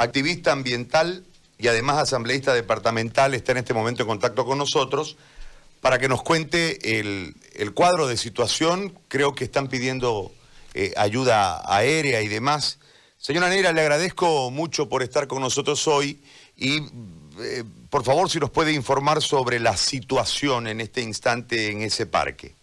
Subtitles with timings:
[0.00, 1.24] activista ambiental
[1.58, 5.18] y además asambleísta departamental, está en este momento en contacto con nosotros
[5.82, 7.34] para que nos cuente el,
[7.74, 8.98] cuadro de situación.
[9.08, 10.32] Creo que están pidiendo
[10.74, 12.78] eh, ayuda aérea y demás.
[13.18, 16.22] Señora Neira, le agradezco mucho por estar con nosotros hoy
[16.56, 16.78] y
[17.42, 22.06] eh, por favor si nos puede informar sobre la situación en este instante en ese
[22.06, 22.54] parque.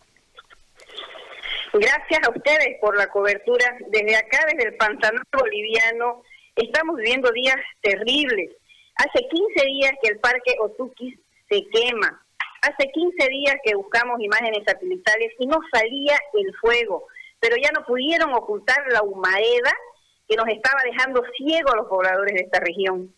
[1.73, 3.77] Gracias a ustedes por la cobertura.
[3.89, 6.23] Desde acá, desde el Pantanal Boliviano,
[6.65, 8.51] estamos viviendo días terribles.
[8.95, 11.15] Hace 15 días que el parque Otuquis
[11.49, 12.21] se quema.
[12.61, 17.05] Hace 15 días que buscamos imágenes satelitales y no salía el fuego,
[17.39, 19.71] pero ya no pudieron ocultar la humareda
[20.27, 23.13] que nos estaba dejando ciegos a los pobladores de esta región.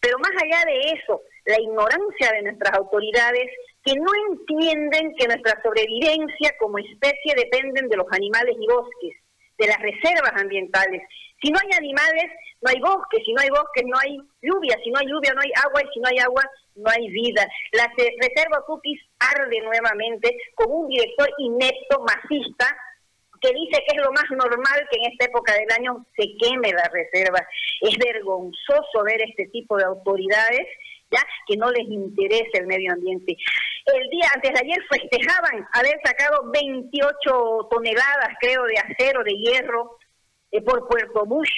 [0.00, 3.50] Pero más allá de eso, la ignorancia de nuestras autoridades
[3.84, 9.16] que no entienden que nuestra sobrevivencia como especie dependen de los animales y bosques,
[9.60, 11.02] de las reservas ambientales.
[11.42, 12.32] Si no hay animales,
[12.62, 15.40] no hay bosques, si no hay bosques, no hay lluvia, si no hay lluvia, no
[15.40, 16.42] hay agua, y si no hay agua,
[16.76, 17.46] no hay vida.
[17.72, 22.66] La reserva Cookies arde nuevamente con un director inepto, masista,
[23.40, 26.72] que dice que es lo más normal que en esta época del año se queme
[26.72, 27.40] la reserva.
[27.80, 30.66] Es vergonzoso ver este tipo de autoridades
[31.10, 33.36] ya que no les interesa el medio ambiente.
[33.86, 39.98] El día antes de ayer festejaban haber sacado 28 toneladas, creo, de acero, de hierro
[40.52, 41.50] eh, por Puerto Bush.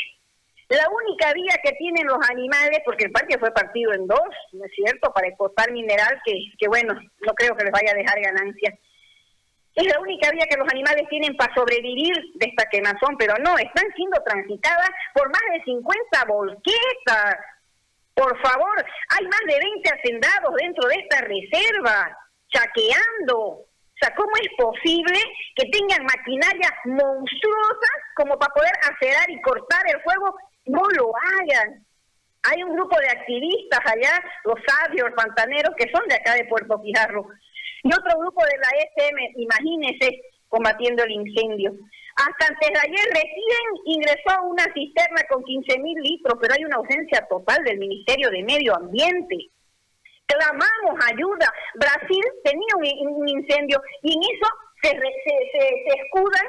[0.68, 4.64] La única vía que tienen los animales, porque el parque fue partido en dos, ¿no
[4.64, 8.78] es cierto?, para exportar mineral, que, bueno, no creo que les vaya a dejar ganancias.
[9.74, 13.56] Es la única vía que los animales tienen para sobrevivir de esta quemazón, pero no,
[13.58, 17.36] están siendo transitadas por más de 50 volquetas,
[18.14, 22.16] por favor, hay más de 20 hacendados dentro de esta reserva,
[22.52, 23.38] chaqueando.
[23.38, 25.18] O sea, ¿cómo es posible
[25.56, 30.36] que tengan maquinarias monstruosas como para poder acerar y cortar el fuego?
[30.66, 31.84] No lo hagan.
[32.50, 36.80] Hay un grupo de activistas allá, los sabios, pantaneros, que son de acá de Puerto
[36.80, 37.28] Fijarro.
[37.84, 41.72] Y otro grupo de la SM, imagínense, combatiendo el incendio.
[42.16, 46.76] Hasta antes de ayer recién ingresó una cisterna con 15 mil litros, pero hay una
[46.76, 49.36] ausencia total del Ministerio de Medio Ambiente.
[50.26, 51.48] Clamamos ayuda.
[51.74, 54.48] Brasil tenía un, incendio y en eso
[54.82, 56.46] se, se, escudan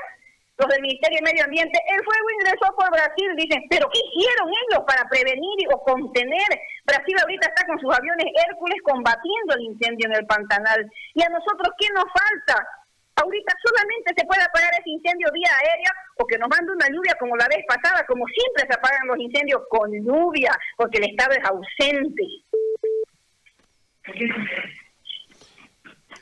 [0.57, 1.79] los del Ministerio de Medio Ambiente.
[1.95, 6.49] El fuego ingresó por Brasil, dicen, pero ¿qué hicieron ellos para prevenir o contener?
[6.85, 10.91] Brasil ahorita está con sus aviones Hércules combatiendo el incendio en el Pantanal.
[11.15, 12.82] ¿Y a nosotros qué nos falta?
[13.15, 17.15] Ahorita solamente se puede apagar ese incendio vía aérea o que nos mande una lluvia
[17.19, 21.33] como la vez pasada, como siempre se apagan los incendios con lluvia, porque el Estado
[21.33, 22.23] es ausente.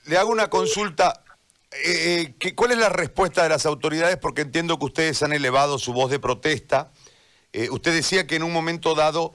[0.05, 1.23] Le hago una consulta.
[1.71, 4.17] Eh, eh ¿Cuál es la respuesta de las autoridades?
[4.17, 6.91] Porque entiendo que ustedes han elevado su voz de protesta.
[7.53, 9.33] Eh, usted decía que en un momento dado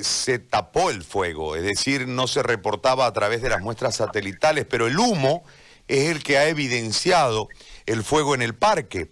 [0.00, 4.64] se tapó el fuego, es decir, no se reportaba a través de las muestras satelitales,
[4.64, 5.44] pero el humo
[5.88, 7.48] es el que ha evidenciado
[7.86, 9.08] el fuego en el parque.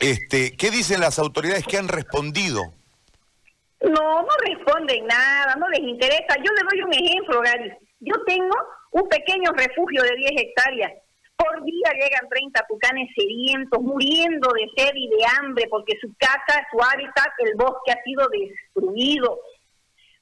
[0.00, 2.62] Este, ¿Qué dicen las autoridades que han respondido?
[3.82, 6.36] No, no responden nada, no les interesa.
[6.36, 7.72] Yo le doy un ejemplo, Gary.
[8.00, 8.56] Yo tengo
[8.92, 10.92] un pequeño refugio de 10 hectáreas.
[11.36, 16.66] Por día llegan 30 tucanes sedientos, muriendo de sed y de hambre, porque su casa,
[16.70, 19.38] su hábitat, el bosque ha sido destruido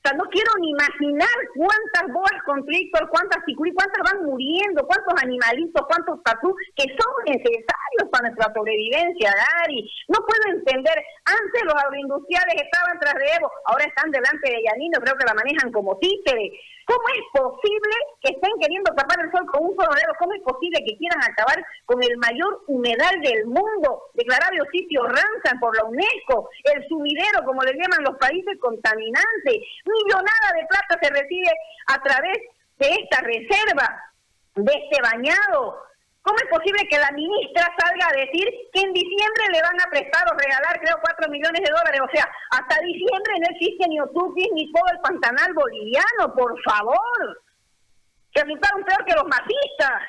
[0.05, 5.81] sea, no quiero ni imaginar cuántas boas conflictos, cuántas cicurí, cuántas van muriendo, cuántos animalitos,
[5.89, 9.89] cuántos tatú que son necesarios para nuestra sobrevivencia, Gary.
[10.09, 15.01] No puedo entender, antes los agroindustriales estaban tras de Evo, ahora están delante de Yanino,
[15.01, 16.53] creo que la manejan como títere.
[16.87, 20.12] ¿Cómo es posible que estén queriendo tapar el sol con un solo dedo?
[20.19, 25.59] ¿Cómo es posible que quieran acabar con el mayor humedal del mundo, declarado sitio Ramsar
[25.61, 29.56] por la UNESCO, el sumidero, como le llaman los países contaminantes?
[29.84, 31.53] Millonada de plata se recibe
[31.89, 32.39] a través
[32.78, 33.89] de esta reserva,
[34.56, 35.84] de este bañado.
[36.25, 39.91] ¿Cómo es posible que la ministra salga a decir que en diciembre le van a
[39.91, 42.01] prestar o regalar, creo, cuatro millones de dólares?
[42.01, 47.43] O sea, hasta diciembre no existe ni Otuquis ni todo el pantanal boliviano, por favor.
[48.32, 50.03] Que resultaron peor que los masistas.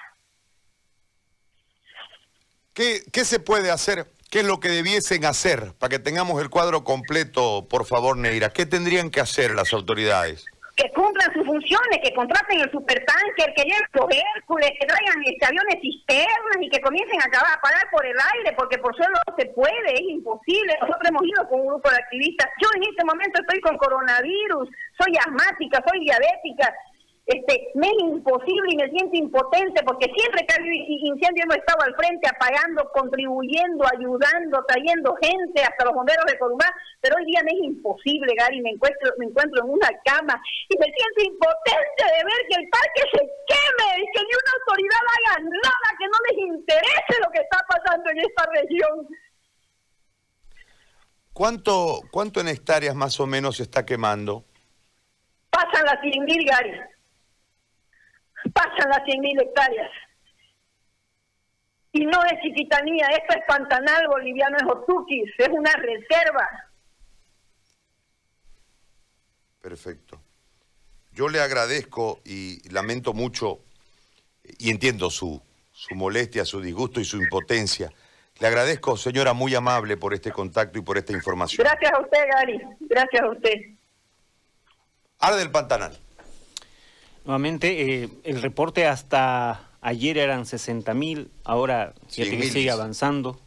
[2.73, 4.07] ¿Qué, ¿Qué se puede hacer?
[4.31, 8.51] ¿Qué es lo que debiesen hacer para que tengamos el cuadro completo, por favor, Neira?
[8.51, 10.45] ¿Qué tendrían que hacer las autoridades?
[10.75, 15.45] Que cumplan sus funciones, que contraten el supertanker, que lleven los Hércules, que traigan este,
[15.45, 19.15] aviones cisternas y que comiencen a acabar a pagar por el aire, porque por suelo
[19.25, 20.75] no se puede, es imposible.
[20.81, 22.51] Nosotros hemos ido con un grupo de activistas.
[22.61, 24.67] Yo en este momento estoy con coronavirus,
[24.99, 26.75] soy asmática, soy diabética.
[27.25, 31.81] Este, me es imposible y me siento impotente porque siempre que hay incendio hemos estado
[31.81, 36.69] al frente apagando, contribuyendo, ayudando, trayendo gente, hasta los bomberos de Corumbá,
[37.01, 40.39] pero hoy día me es imposible, Gary, me encuentro, me encuentro en una cama
[40.69, 44.53] y me siento impotente de ver que el parque se queme y que ni una
[44.61, 49.07] autoridad haga nada, que no les interese lo que está pasando en esta región.
[51.33, 54.45] ¿Cuánto, cuánto en hectáreas más o menos se está quemando?
[55.49, 56.94] Pasan las 100.000, Gary
[58.55, 59.91] pasan las 100.000 hectáreas.
[61.91, 66.47] Y no es chiquitanía, esto es Pantanal boliviano, es Otuquis, es una reserva.
[69.61, 70.21] Perfecto.
[71.11, 73.59] Yo le agradezco y lamento mucho,
[74.57, 75.41] y entiendo su,
[75.71, 77.91] su molestia, su disgusto y su impotencia.
[78.39, 81.65] Le agradezco, señora, muy amable por este contacto y por esta información.
[81.65, 82.61] Gracias a usted, Gary.
[82.81, 83.53] Gracias a usted.
[85.19, 86.04] Arde del Pantanal.
[87.25, 93.39] Nuevamente, eh, el reporte hasta ayer eran 60 mil, ahora fíjate que sigue avanzando.